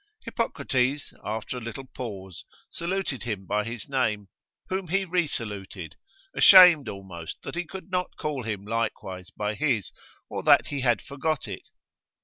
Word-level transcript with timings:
Hippocrates, 0.25 1.13
after 1.23 1.59
a 1.59 1.61
little 1.61 1.85
pause, 1.85 2.43
saluted 2.71 3.21
him 3.21 3.45
by 3.45 3.63
his 3.63 3.87
name, 3.87 4.29
whom 4.67 4.87
he 4.87 5.05
resaluted, 5.05 5.95
ashamed 6.33 6.89
almost 6.89 7.39
that 7.43 7.53
he 7.53 7.65
could 7.65 7.91
not 7.91 8.17
call 8.17 8.41
him 8.41 8.65
likewise 8.65 9.29
by 9.29 9.53
his, 9.53 9.91
or 10.27 10.41
that 10.41 10.65
he 10.69 10.81
had 10.81 11.03
forgot 11.03 11.47
it. 11.47 11.67